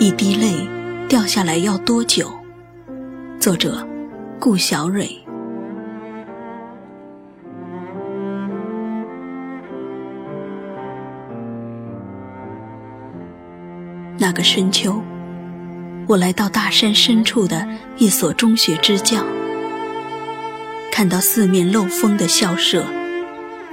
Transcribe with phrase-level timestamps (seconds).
[0.00, 0.68] 一滴泪
[1.08, 2.28] 掉下来要多久？
[3.38, 3.86] 作者：
[4.40, 5.08] 顾小蕊。
[14.18, 15.00] 那个深秋，
[16.08, 17.64] 我来到大山深处的
[17.96, 19.24] 一所中学支教，
[20.90, 22.84] 看到四面漏风的校舍，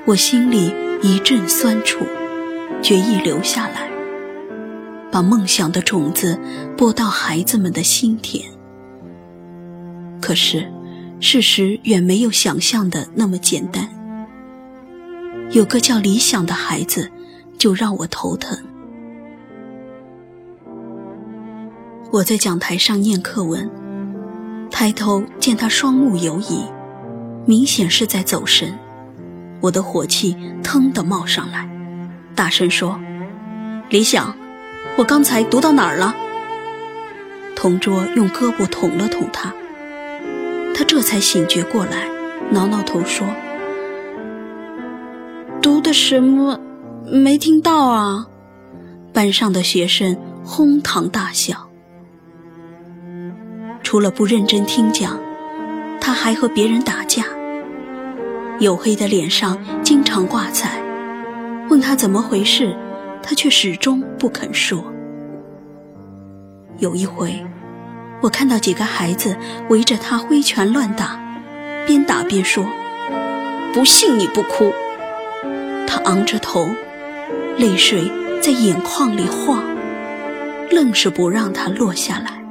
[0.06, 2.06] 我心里一阵酸楚，
[2.82, 3.90] 决意留下来，
[5.12, 6.40] 把梦想的种子
[6.78, 8.50] 播到孩子们的心田。
[10.22, 10.72] 可是，
[11.20, 13.90] 事实远没有想象的那么简单。
[15.52, 17.12] 有个叫理想的孩子，
[17.58, 18.58] 就让我头疼。
[22.12, 23.70] 我在讲台上念课文，
[24.70, 26.64] 抬头见他双目游移，
[27.46, 28.78] 明显是在走神。
[29.60, 31.70] 我的火气腾地冒上来，
[32.34, 33.00] 大声说
[33.90, 34.36] ：“理想，
[34.98, 36.16] 我刚才读到哪儿了？”
[37.56, 39.54] 同桌用胳膊捅了捅他，
[40.74, 42.10] 他这才醒觉过来，
[42.50, 43.28] 挠挠头说
[45.62, 46.60] ：“读的什么？
[47.06, 48.28] 没听到啊！”
[49.14, 51.68] 班上的学生哄堂大笑。
[53.84, 55.20] 除了不认真听讲，
[56.00, 57.24] 他还和别人打架。
[58.60, 60.82] 黝黑的脸上经常挂彩，
[61.70, 62.76] 问他怎么回事，
[63.24, 64.84] 他却始终不肯说。
[66.78, 67.46] 有一回，
[68.22, 69.38] 我看到几个孩子
[69.70, 71.20] 围着他挥拳乱打，
[71.86, 72.66] 边打边说
[73.74, 74.72] ：“不信你不哭。”
[75.88, 76.68] 他昂着头，
[77.58, 78.12] 泪水
[78.42, 79.64] 在眼眶里晃，
[80.72, 82.42] 愣是不让他落下来。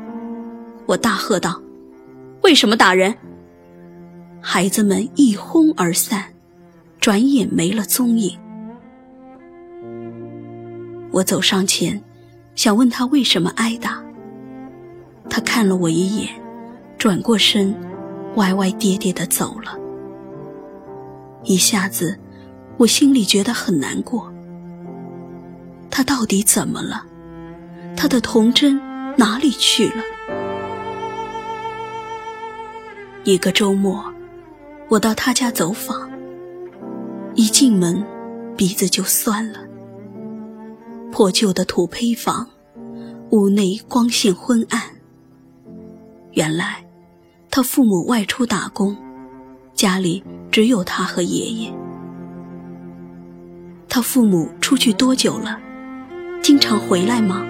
[0.87, 1.61] 我大喝道
[2.43, 3.15] ：“为什么打人？”
[4.43, 6.25] 孩子们一哄而散，
[7.01, 8.39] 转眼没了踪影。
[11.11, 12.01] 我走上前，
[12.55, 14.03] 想问他为什么挨打。
[15.29, 16.29] 他看了我一眼，
[16.99, 17.75] 转过身，
[18.37, 19.77] 歪歪跌跌的走了。
[21.45, 22.19] 一下子，
[22.77, 24.33] 我心里觉得很难过。
[25.91, 27.05] 他到底怎么了？
[27.97, 28.81] 他的童真
[29.17, 30.05] 哪里去了？
[33.25, 34.05] 一个周末，
[34.89, 36.09] 我到他家走访。
[37.35, 38.05] 一进门，
[38.57, 39.59] 鼻子就酸了。
[41.11, 42.49] 破旧的土坯房，
[43.31, 44.81] 屋内光线昏暗。
[46.33, 46.85] 原来，
[47.51, 48.97] 他父母外出打工，
[49.75, 51.73] 家里只有他和爷爷。
[53.89, 55.59] 他父母出去多久了？
[56.43, 57.45] 经常回来吗？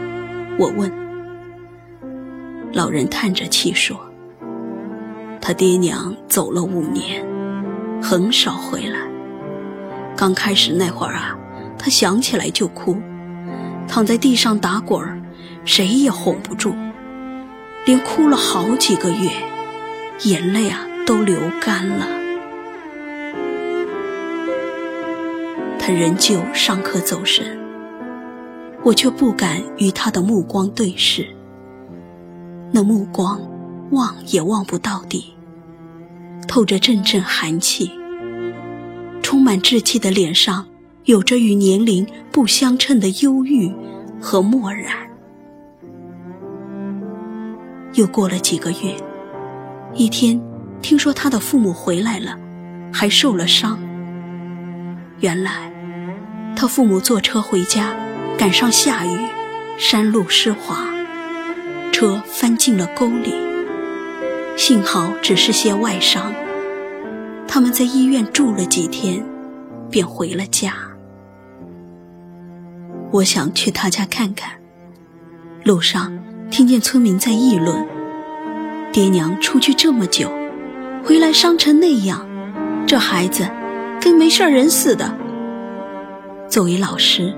[0.59, 0.91] 我问。
[2.73, 3.99] 老人叹着气说。
[5.43, 7.25] 他爹娘走了五年，
[8.03, 8.99] 很少回来。
[10.17, 11.37] 刚开始那会儿啊，
[11.79, 12.97] 他想起来就哭，
[13.91, 15.21] 躺在地上打滚儿，
[15.65, 16.73] 谁也哄不住，
[17.85, 19.33] 连哭了好几个月，
[20.23, 22.07] 眼泪啊都流干了。
[25.81, 27.59] 他仍旧上课走神，
[28.85, 31.27] 我却不敢与他的目光对视，
[32.71, 33.41] 那目光。
[33.91, 35.35] 望也望不到底，
[36.47, 37.91] 透着阵阵寒气。
[39.21, 40.69] 充满稚气的脸上，
[41.05, 43.73] 有着与年龄不相称的忧郁
[44.21, 44.95] 和漠然。
[47.95, 48.95] 又过了几个月，
[49.95, 50.41] 一天，
[50.83, 52.39] 听说他的父母回来了，
[52.93, 53.79] 还受了伤。
[55.21, 55.73] 原来，
[56.55, 57.95] 他父母坐车回家，
[58.39, 59.19] 赶上下雨，
[59.79, 60.87] 山路湿滑，
[61.93, 63.33] 车翻进了沟里。
[64.57, 66.33] 幸好只是些外伤，
[67.49, 69.25] 他们在医院住了几天，
[69.91, 70.75] 便回了家。
[73.13, 74.53] 我想去他家看看，
[75.65, 76.17] 路上
[76.49, 77.87] 听见村民在议论：
[78.93, 80.31] 爹娘出去这么久，
[81.05, 82.25] 回来伤成那样，
[82.87, 83.49] 这孩子
[84.01, 85.13] 跟没事人似的。
[86.49, 87.35] 作为老师，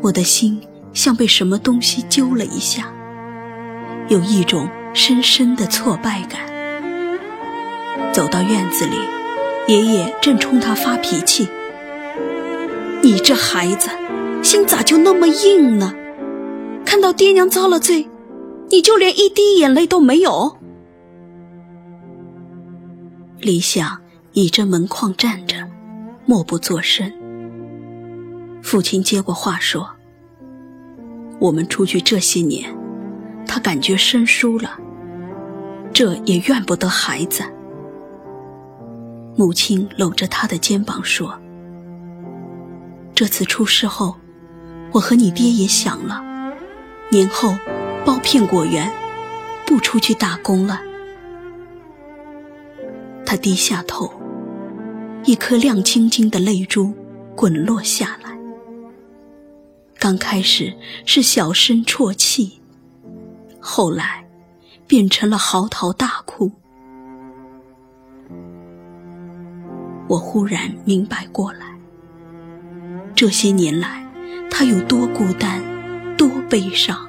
[0.00, 0.62] 我的心
[0.92, 2.86] 像被什么东西揪了一下，
[4.06, 6.40] 有一种深深的挫败感。
[8.12, 8.96] 走到院子里，
[9.66, 11.48] 爷爷正冲他发脾气
[13.02, 13.90] ：“你这孩子，
[14.42, 15.94] 心咋就那么硬呢？
[16.84, 18.08] 看到爹娘遭了罪，
[18.70, 20.56] 你就连一滴眼泪都没有？”
[23.38, 24.00] 李想
[24.32, 25.56] 倚着门框站着，
[26.26, 27.10] 默不作声。
[28.62, 29.88] 父亲接过话说
[31.40, 32.70] ：“我们出去这些年，
[33.46, 34.78] 他感觉生疏了，
[35.92, 37.42] 这也怨不得孩子。”
[39.36, 41.38] 母亲搂着他的肩膀说
[43.14, 44.14] ：“这次出事后，
[44.92, 46.20] 我和你爹也想了，
[47.10, 47.54] 年后
[48.04, 48.90] 包片果园，
[49.64, 50.80] 不出去打工了。
[53.24, 54.12] 他低下头，
[55.24, 56.92] 一颗亮晶晶的泪珠
[57.36, 58.36] 滚落下来。
[59.98, 60.74] 刚开始
[61.06, 62.60] 是小声啜泣，
[63.60, 64.26] 后来
[64.88, 66.50] 变成了嚎啕大哭。
[70.08, 71.78] 我忽然明白过来，
[73.14, 74.04] 这些年来
[74.50, 75.62] 他有多孤单，
[76.16, 77.08] 多悲伤。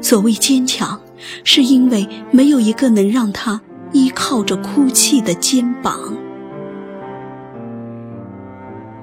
[0.00, 1.00] 所谓坚强，
[1.44, 3.60] 是因为没有一个能让他
[3.92, 5.98] 依靠着哭泣的肩膀。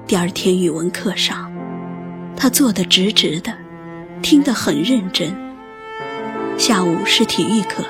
[0.06, 1.52] 第二天语文课上，
[2.36, 3.52] 他坐得直直的，
[4.22, 5.34] 听得很认真。
[6.56, 7.84] 下午是体育课。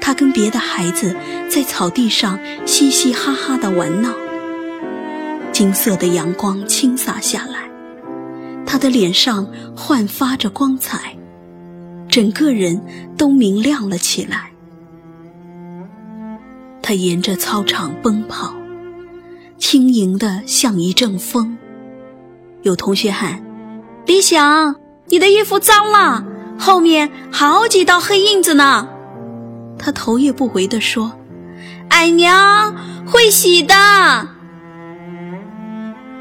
[0.00, 1.14] 他跟别的孩子
[1.48, 4.14] 在草地上嘻嘻哈哈地玩闹，
[5.52, 7.59] 金色的阳光倾洒下来，
[8.70, 11.16] 他的脸上焕发着光彩，
[12.08, 12.80] 整个人
[13.16, 14.52] 都明亮了起来。
[16.80, 18.54] 他沿着操场奔跑，
[19.58, 21.58] 轻盈的像一阵风。
[22.62, 23.42] 有同学喊
[24.06, 24.76] ：“李想，
[25.06, 26.24] 你的衣服脏了，
[26.56, 28.88] 后面好几道黑印子呢。”
[29.80, 31.10] 他头也不回地说
[31.90, 33.74] ：“俺娘会洗的。”“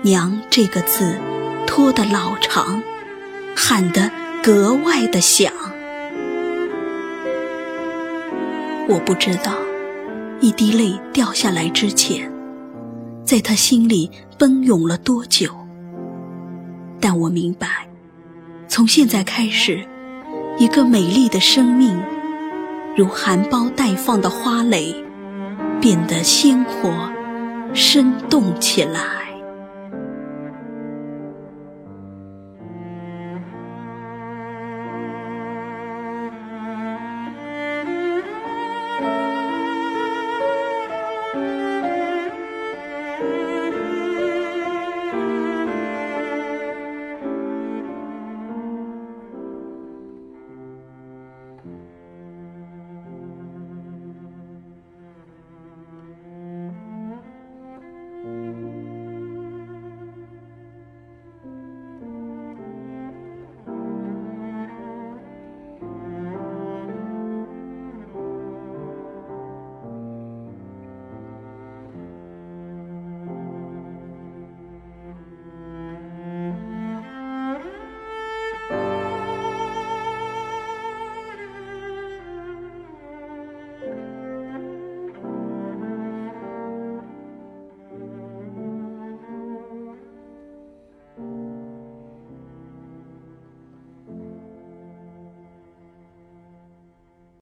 [0.02, 1.16] 娘”这个字
[1.69, 2.81] 拖得老长，
[3.56, 4.10] 喊得
[4.42, 5.54] 格外的响。
[8.88, 9.54] 我不知道，
[10.42, 12.30] 一滴泪掉下来之前，
[13.24, 15.51] 在他心里奔涌了多久。
[17.00, 17.88] 但我明白，
[18.68, 19.88] 从现在开始，
[20.57, 21.95] 一个美丽的生命。
[22.98, 24.95] 如含苞待放的花蕾，
[25.80, 26.92] 变得鲜活、
[27.75, 29.19] 生动起来。